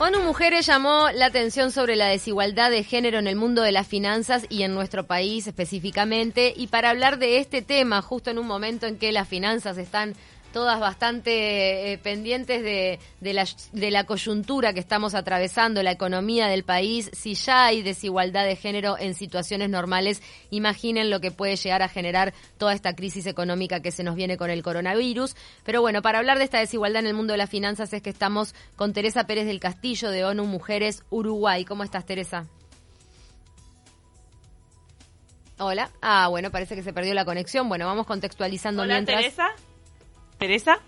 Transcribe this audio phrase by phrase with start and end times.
[0.00, 3.88] ONU Mujeres llamó la atención sobre la desigualdad de género en el mundo de las
[3.88, 6.54] finanzas y en nuestro país específicamente.
[6.56, 10.14] Y para hablar de este tema, justo en un momento en que las finanzas están
[10.52, 16.48] todas bastante eh, pendientes de, de, la, de la coyuntura que estamos atravesando, la economía
[16.48, 17.10] del país.
[17.12, 21.88] Si ya hay desigualdad de género en situaciones normales, imaginen lo que puede llegar a
[21.88, 25.36] generar toda esta crisis económica que se nos viene con el coronavirus.
[25.64, 28.10] Pero bueno, para hablar de esta desigualdad en el mundo de las finanzas es que
[28.10, 31.64] estamos con Teresa Pérez del Castillo de ONU Mujeres Uruguay.
[31.64, 32.46] ¿Cómo estás, Teresa?
[35.58, 35.90] Hola.
[36.00, 37.68] Ah, bueno, parece que se perdió la conexión.
[37.68, 39.20] Bueno, vamos contextualizando Hola, mientras.
[39.20, 39.48] Teresa.
[40.38, 40.78] Teresa.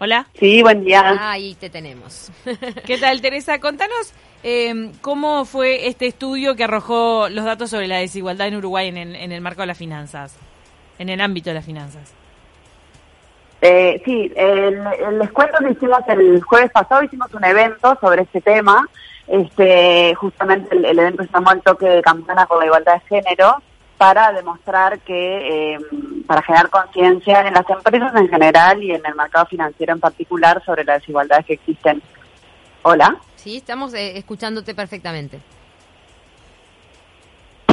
[0.00, 0.26] Hola.
[0.38, 1.16] Sí, buen día.
[1.30, 2.30] Ahí te tenemos.
[2.86, 3.58] ¿Qué tal, Teresa?
[3.60, 8.88] Contanos eh, cómo fue este estudio que arrojó los datos sobre la desigualdad en Uruguay
[8.88, 10.36] en el, en el marco de las finanzas,
[10.98, 12.12] en el ámbito de las finanzas.
[13.60, 18.22] Eh, sí, el, el- les cuento que hicimos el jueves pasado, hicimos un evento sobre
[18.22, 18.86] este tema.
[19.26, 23.00] Este, justamente el, el evento se llamó El toque de campana por la igualdad de
[23.22, 23.60] género
[23.98, 25.78] para demostrar que, eh,
[26.26, 30.64] para generar conciencia en las empresas en general y en el mercado financiero en particular
[30.64, 32.00] sobre las desigualdades que existen.
[32.82, 33.16] Hola.
[33.34, 35.40] Sí, estamos eh, escuchándote perfectamente.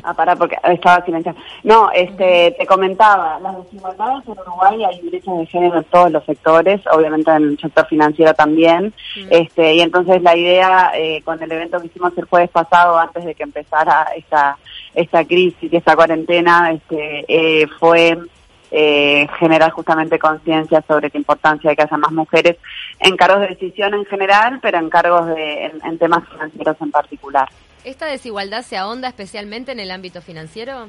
[0.07, 1.35] Ah, pará, porque estaba silenciado.
[1.63, 6.23] No, este, te comentaba, las desigualdades en Uruguay hay brechas de género en todos los
[6.25, 8.93] sectores, obviamente en el sector financiero también.
[9.31, 13.25] Este, y entonces la idea eh, con el evento que hicimos el jueves pasado, antes
[13.25, 14.57] de que empezara esta,
[14.93, 18.15] esta crisis y esta cuarentena, este, eh, fue
[18.71, 22.57] eh, generar justamente conciencia sobre la importancia de que haya más mujeres
[22.99, 26.91] en cargos de decisión en general, pero en cargos de, en- en temas financieros en
[26.91, 27.47] particular.
[27.85, 30.87] ¿Esta desigualdad se ahonda especialmente en el ámbito financiero?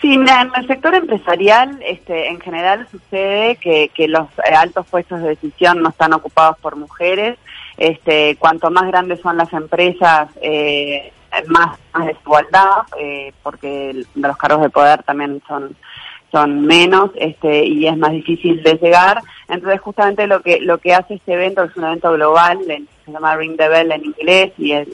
[0.00, 4.86] Sí, mira, en el sector empresarial, este, en general sucede que, que los eh, altos
[4.86, 7.38] puestos de decisión no están ocupados por mujeres.
[7.76, 11.12] Este, cuanto más grandes son las empresas, eh,
[11.46, 15.76] más, desigualdad, eh, porque los cargos de poder también son
[16.30, 19.22] son menos este, y es más difícil de llegar.
[19.48, 22.58] Entonces, justamente lo que lo que hace este evento, es un evento global,
[23.08, 24.86] se llama Ring the Bell en inglés y en-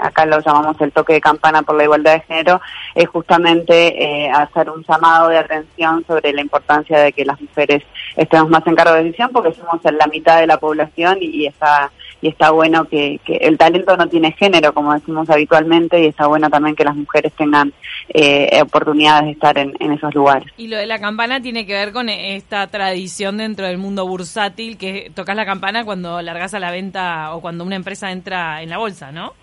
[0.00, 2.60] acá lo llamamos el toque de campana por la igualdad de género,
[2.94, 7.82] es justamente eh, hacer un llamado de atención sobre la importancia de que las mujeres
[8.16, 11.46] estemos más en cargo de decisión porque somos en la mitad de la población y,
[11.46, 16.06] está y está bueno que, que el talento no tiene género como decimos habitualmente y
[16.06, 17.72] está bueno también que las mujeres tengan
[18.08, 20.48] eh, oportunidades de estar en, en esos lugares.
[20.56, 24.76] Y lo de la campana tiene que ver con esta tradición dentro del mundo bursátil,
[24.78, 28.70] que tocas la campana cuando largas a la venta o cuando una empresa entra en
[28.70, 29.34] la bolsa, ¿no?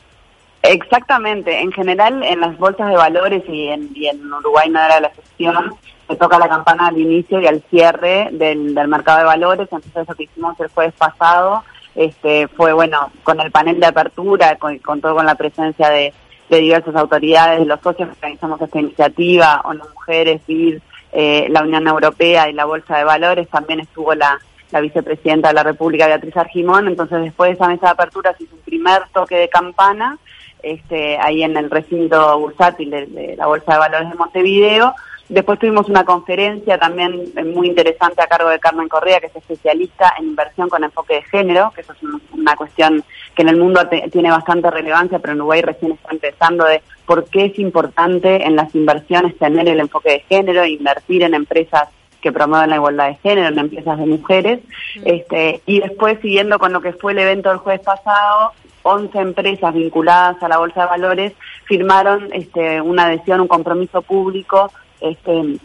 [0.62, 5.00] Exactamente, en general en las bolsas de valores y en, y en Uruguay no era
[5.00, 5.74] la excepción,
[6.08, 10.08] se toca la campana al inicio y al cierre del, del mercado de valores, entonces
[10.08, 11.64] lo que hicimos el jueves pasado
[11.96, 16.14] este, fue, bueno, con el panel de apertura, con, todo con la presencia de,
[16.50, 20.80] de diversas autoridades, de los socios que organizamos esta iniciativa, ONU Mujeres, BID,
[21.12, 24.40] eh, la Unión Europea y la Bolsa de Valores, también estuvo la,
[24.72, 28.44] la vicepresidenta de la República, Beatriz Argimón, entonces después de esa mesa de apertura se
[28.44, 30.18] hizo un primer toque de campana,
[30.62, 34.94] este, ahí en el recinto bursátil de, la Bolsa de Valores de Montevideo.
[35.30, 39.36] Después tuvimos una conferencia también eh, muy interesante a cargo de Carmen Correa, que es
[39.36, 43.04] especialista en inversión con enfoque de género, que eso es un- una cuestión
[43.36, 43.80] que en el mundo
[44.12, 48.56] tiene bastante relevancia, pero en Uruguay recién está empezando de por qué es importante en
[48.56, 51.90] las inversiones tener el enfoque de género, invertir en empresas
[52.22, 54.60] que promueven la igualdad de género, en empresas de mujeres.
[55.06, 58.52] Este, y después, siguiendo con lo que fue el evento del jueves pasado,
[58.84, 61.34] 11 empresas vinculadas a la Bolsa de Valores
[61.66, 64.72] firmaron este, una adhesión, un compromiso público
[65.02, 65.60] este,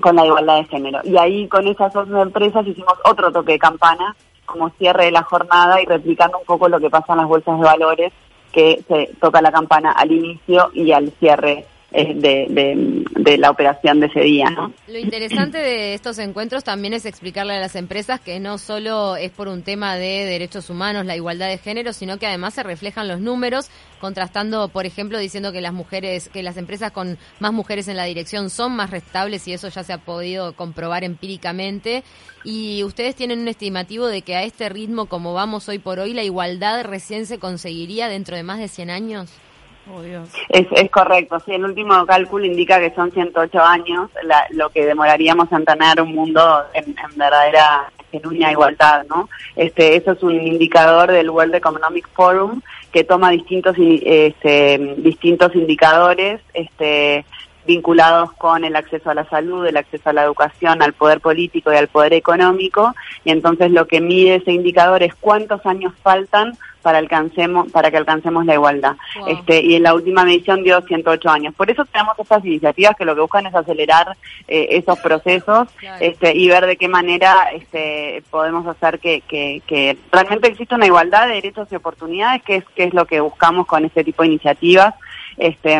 [0.00, 1.00] con la igualdad de género.
[1.04, 4.14] Y ahí con esas 11 empresas hicimos otro toque de campana
[4.46, 7.58] como cierre de la jornada y replicando un poco lo que pasa en las bolsas
[7.58, 8.12] de valores,
[8.52, 14.00] que se toca la campana al inicio y al cierre de, de, de la operación
[14.00, 14.50] de ese día.
[14.50, 14.72] ¿no?
[14.86, 19.30] Lo interesante de estos encuentros también es explicarle a las empresas que no solo es
[19.30, 23.08] por un tema de derechos humanos, la igualdad de género, sino que además se reflejan
[23.08, 23.70] los números,
[24.00, 28.04] contrastando, por ejemplo, diciendo que las mujeres, que las empresas con más mujeres en la
[28.04, 32.04] dirección son más rentables y eso ya se ha podido comprobar empíricamente.
[32.44, 36.12] Y ustedes tienen un estimativo de que a este ritmo, como vamos hoy por hoy,
[36.12, 39.30] la igualdad recién se conseguiría dentro de más de 100 años.
[39.90, 40.02] Oh.
[40.50, 44.10] Es, es correcto, sí, el último cálculo indica que son 108 años
[44.50, 49.28] lo que demoraríamos en tener un mundo en, en verdadera genuina igualdad, ¿no?
[49.56, 52.60] Este, eso es un indicador del World Economic Forum
[52.92, 57.24] que toma distintos este, distintos indicadores este,
[57.66, 61.72] vinculados con el acceso a la salud, el acceso a la educación, al poder político
[61.72, 62.94] y al poder económico,
[63.24, 66.56] y entonces lo que mide ese indicador es cuántos años faltan
[66.88, 68.96] para alcancemos para que alcancemos la igualdad.
[69.26, 71.54] Este, y en la última medición dio 108 años.
[71.54, 75.68] Por eso tenemos estas iniciativas que lo que buscan es acelerar eh, esos procesos
[76.00, 80.86] este, y ver de qué manera este, podemos hacer que, que, que, realmente exista una
[80.86, 84.22] igualdad de derechos y oportunidades, que es, que es lo que buscamos con este tipo
[84.22, 84.94] de iniciativas.
[85.36, 85.78] Este,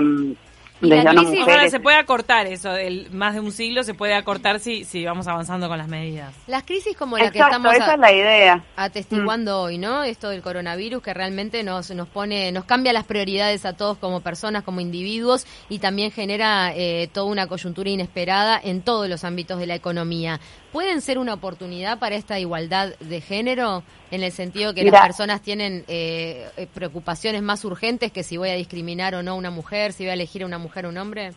[0.81, 4.61] la crisis ahora se puede acortar eso, el, más de un siglo se puede acortar
[4.61, 6.35] si, si vamos avanzando con las medidas.
[6.47, 8.65] Las crisis como la que estamos esa es la idea.
[8.77, 9.65] atestiguando mm.
[9.65, 10.05] hoy, ¿no?
[10.05, 14.21] Esto del coronavirus que realmente nos, nos pone, nos cambia las prioridades a todos como
[14.21, 19.59] personas, como individuos y también genera eh, toda una coyuntura inesperada en todos los ámbitos
[19.59, 20.41] de la economía.
[20.73, 23.83] ¿Pueden ser una oportunidad para esta igualdad de género?
[24.11, 28.49] En el sentido que las personas tienen eh, eh, preocupaciones más urgentes que si voy
[28.49, 30.89] a discriminar o no a una mujer, si voy a elegir a una mujer o
[30.89, 31.33] un hombre.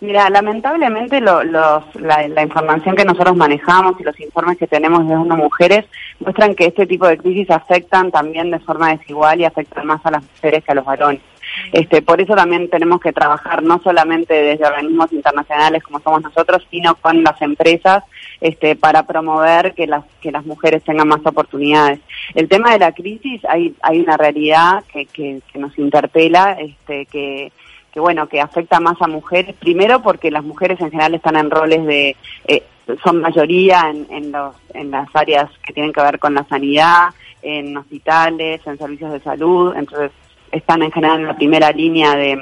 [0.00, 1.44] Mira, lamentablemente los,
[1.94, 5.86] la, información que nosotros manejamos y los informes que tenemos de unas mujeres
[6.20, 10.10] muestran que este tipo de crisis afectan también de forma desigual y afectan más a
[10.10, 11.22] las mujeres que a los varones.
[11.72, 16.66] Este, por eso también tenemos que trabajar no solamente desde organismos internacionales como somos nosotros,
[16.70, 18.04] sino con las empresas
[18.40, 22.00] este, para promover que las, que las mujeres tengan más oportunidades.
[22.34, 27.52] El tema de la crisis, hay, hay una realidad que, que, nos interpela, este, que,
[27.92, 31.50] que bueno, que afecta más a mujeres, primero porque las mujeres en general están en
[31.50, 32.16] roles de,
[32.46, 32.62] eh,
[33.02, 37.10] son mayoría en, en, los, en las áreas que tienen que ver con la sanidad,
[37.44, 40.10] en hospitales, en servicios de salud, entonces
[40.54, 42.38] están en general en la primera línea de,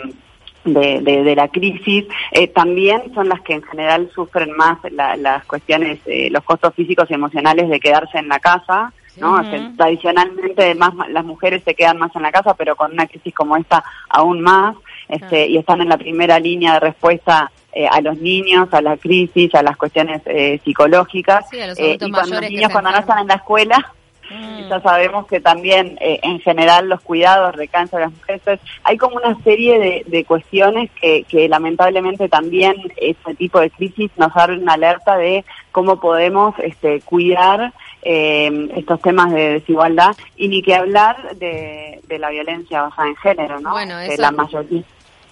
[0.65, 6.29] de, la crisis, eh, también son las que en general sufren más las cuestiones, eh,
[6.31, 9.43] los costos físicos y emocionales de quedarse en la casa, ¿no?
[9.77, 13.57] tradicionalmente además las mujeres se quedan más en la casa, pero con una crisis como
[13.57, 14.77] esta aún más,
[15.09, 18.97] este, y están en la primera línea de respuesta eh, a los niños, a la
[18.97, 20.23] crisis, a las cuestiones
[20.65, 23.93] psicológicas, y cuando los niños cuando no están en la escuela
[24.31, 24.69] Mm.
[24.69, 28.61] Ya sabemos que también eh, en general los cuidados recaen sobre las mujeres.
[28.85, 34.59] hay como una serie de, cuestiones que, lamentablemente también este tipo de crisis nos abre
[34.59, 37.73] una alerta de cómo podemos este, cuidar
[38.03, 43.61] eh, estos temas de desigualdad y ni que hablar de, la violencia basada en género,
[43.61, 43.71] ¿no?
[43.71, 44.85] Bueno, la mayoría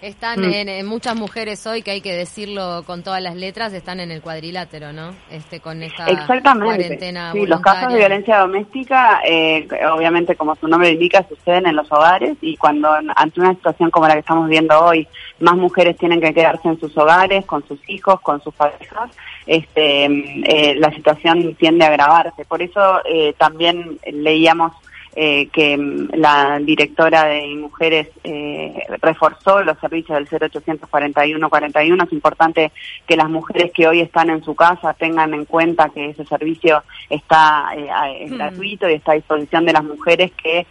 [0.02, 0.52] están mm.
[0.52, 4.22] en, muchas mujeres hoy, que hay que decirlo con todas las letras, están en el
[4.22, 5.14] cuadrilátero, ¿no?
[5.30, 10.90] Este, con esta cuarentena Sí, los casos de violencia doméstica, eh, obviamente, como su nombre
[10.90, 14.78] indica, suceden en los hogares y cuando ante una situación como la que estamos viendo
[14.80, 15.06] hoy,
[15.40, 19.10] más mujeres tienen que quedarse en sus hogares, con sus hijos, con sus parejas,
[19.46, 22.44] este, eh, la situación tiende a agravarse.
[22.44, 24.72] Por eso eh, también leíamos
[25.16, 32.06] eh, que mm, la directora de Mujeres eh, reforzó los servicios del 0841-41.
[32.06, 32.72] Es importante
[33.06, 36.84] que las mujeres que hoy están en su casa tengan en cuenta que ese servicio
[37.08, 38.36] está eh, mm.
[38.36, 40.66] gratuito y está a disposición de las mujeres que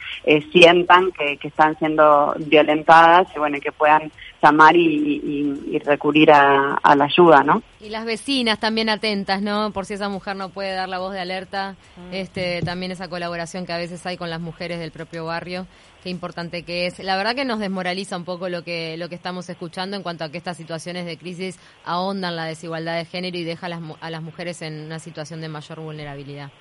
[0.51, 7.05] sientan que, que, están siendo violentadas y bueno, que puedan llamar y, recurrir a, la
[7.05, 7.61] ayuda, ¿no?
[7.79, 9.71] Y las vecinas también atentas, ¿no?
[9.71, 12.13] Por si esa mujer no puede dar la voz de alerta, mm.
[12.13, 15.65] este también esa colaboración que a veces hay con las mujeres del propio barrio,
[16.03, 16.99] qué importante que es.
[16.99, 20.23] La verdad que nos desmoraliza un poco lo que lo que estamos escuchando en cuanto
[20.23, 23.81] a que estas situaciones de crisis ahondan la desigualdad de género y deja a las,
[24.01, 26.51] a las mujeres en una situación de mayor vulnerabilidad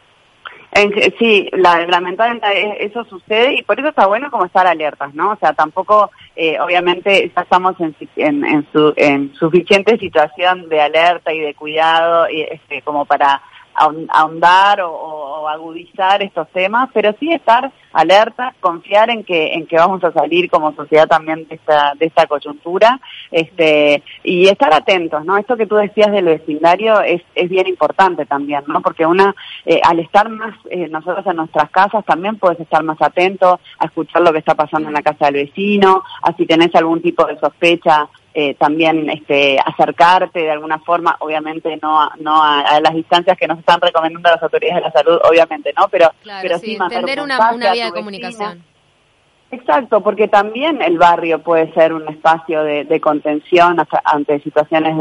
[1.18, 5.32] sí, la, lamentablemente eso sucede y por eso está bueno como estar alertas, ¿no?
[5.32, 7.94] O sea, tampoco, eh, obviamente, ya estamos en,
[8.44, 13.42] en, su, en suficiente situación de alerta y de cuidado y, este, como para
[13.78, 20.04] ahondar o, agudizar estos temas, pero sí estar alerta, confiar en que en que vamos
[20.04, 25.38] a salir como sociedad también de esta de esta coyuntura, este y estar atentos, ¿no?
[25.38, 28.82] Esto que tú decías del vecindario es es bien importante también, ¿no?
[28.82, 33.00] Porque una eh, al estar más eh, nosotros en nuestras casas también puedes estar más
[33.00, 36.74] atento a escuchar lo que está pasando en la casa del vecino, a si tenés
[36.74, 38.08] algún tipo de sospecha
[38.40, 43.48] eh, también este, acercarte de alguna forma, obviamente no, a, no a, las distancias que
[43.48, 47.50] nos están recomendando las autoridades de la salud, obviamente no, pero, pero sí, tener una,
[47.52, 48.62] una vía de comunicación.
[49.50, 54.96] Exacto, porque también el barrio puede ser un espacio de, contención ante situaciones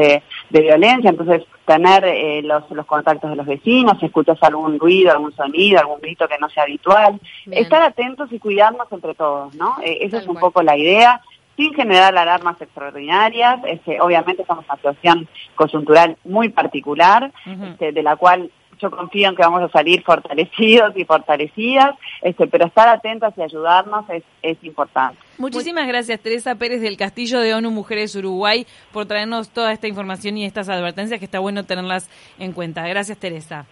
[0.50, 5.12] de, violencia, entonces tener eh, los, los contactos de los vecinos, si escuchas algún ruido,
[5.12, 9.76] algún sonido, algún grito que no sea habitual, estar atentos y cuidarnos entre todos, ¿no?
[9.84, 11.22] Eh, esa es un poco la idea
[11.58, 13.60] sin generar alarmas extraordinarias.
[13.66, 18.50] Este, obviamente estamos en una situación coyuntural muy particular, este, de la cual
[18.80, 23.42] yo confío en que vamos a salir fortalecidos y fortalecidas, este, pero estar atentas y
[23.42, 25.20] ayudarnos es, es importante.
[25.40, 30.38] Muchísimas gracias, Teresa Pérez del Castillo de ONU Mujeres Uruguay, por traernos toda esta información
[30.38, 32.88] y estas advertencias que está bueno tenerlas en cuenta.
[32.88, 33.66] Gracias, Teresa.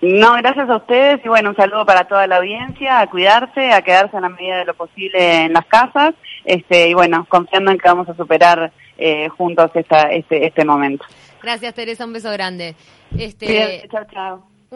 [0.00, 3.82] No, gracias a ustedes y bueno, un saludo para toda la audiencia, a cuidarse, a
[3.82, 6.14] quedarse en la medida de lo posible en las casas
[6.44, 11.04] este, y bueno, confiando en que vamos a superar eh, juntos esta, este, este momento.
[11.42, 12.76] Gracias Teresa, un beso grande.
[13.16, 13.88] Este...
[13.90, 14.57] chao, chao.